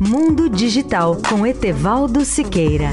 [0.00, 2.90] Mundo Digital com Etevaldo Siqueira.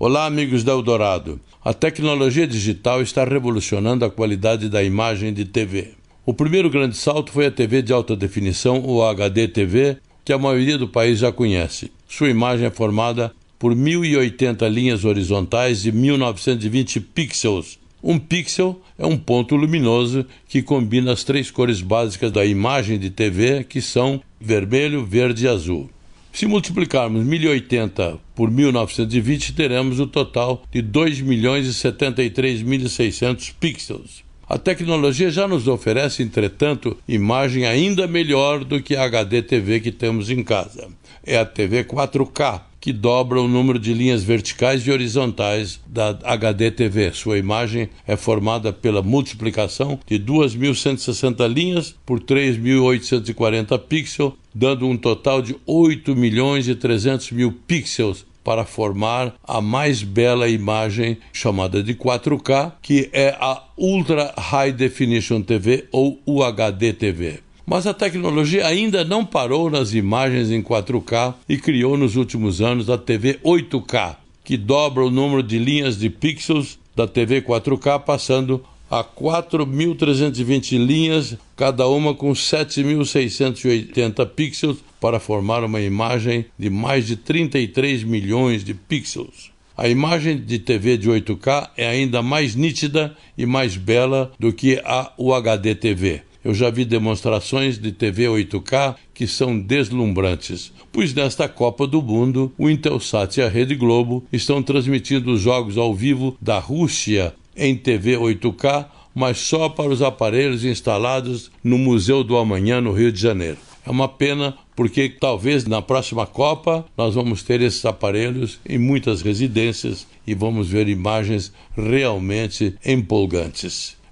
[0.00, 1.40] Olá, amigos da Eldorado.
[1.64, 5.92] A tecnologia digital está revolucionando a qualidade da imagem de TV.
[6.26, 10.38] O primeiro grande salto foi a TV de alta definição, o HD TV, que a
[10.38, 11.92] maioria do país já conhece.
[12.08, 13.32] Sua imagem é formada
[13.64, 17.78] por 1080 linhas horizontais e 1920 pixels.
[18.02, 23.08] Um pixel é um ponto luminoso que combina as três cores básicas da imagem de
[23.08, 25.88] TV, que são vermelho, verde e azul.
[26.30, 34.22] Se multiplicarmos 1080 por 1920, teremos o total de 2 milhões e 73.600 pixels.
[34.46, 39.90] A tecnologia já nos oferece, entretanto, imagem ainda melhor do que a HD TV que
[39.90, 40.86] temos em casa.
[41.24, 46.70] É a TV 4K, que dobra o número de linhas verticais e horizontais da HD
[46.70, 47.12] TV.
[47.14, 55.40] Sua imagem é formada pela multiplicação de 2.160 linhas por 3.840 pixels, dando um total
[55.40, 61.94] de 8 milhões e 300 mil pixels para formar a mais bela imagem chamada de
[61.94, 67.43] 4K, que é a Ultra High Definition TV ou UHD TV.
[67.66, 72.90] Mas a tecnologia ainda não parou nas imagens em 4K e criou nos últimos anos
[72.90, 78.62] a TV 8K, que dobra o número de linhas de pixels da TV 4K, passando
[78.90, 87.16] a 4.320 linhas, cada uma com 7.680 pixels, para formar uma imagem de mais de
[87.16, 89.50] 33 milhões de pixels.
[89.76, 94.80] A imagem de TV de 8K é ainda mais nítida e mais bela do que
[94.84, 96.22] a UHD TV.
[96.44, 102.52] Eu já vi demonstrações de TV 8K que são deslumbrantes, pois nesta Copa do Mundo,
[102.58, 107.74] o Intelsat e a Rede Globo estão transmitindo os jogos ao vivo da Rússia em
[107.74, 113.20] TV 8K, mas só para os aparelhos instalados no Museu do Amanhã, no Rio de
[113.20, 113.56] Janeiro.
[113.86, 119.22] É uma pena porque talvez na próxima Copa nós vamos ter esses aparelhos em muitas
[119.22, 123.96] residências e vamos ver imagens realmente empolgantes.